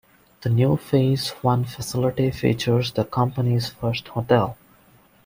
The 0.41 0.49
new 0.49 0.77
Phase 0.77 1.29
One 1.43 1.63
facility 1.63 2.31
features 2.31 2.91
the 2.93 3.05
company's 3.05 3.67
first 3.69 4.07
hotel. 4.07 4.57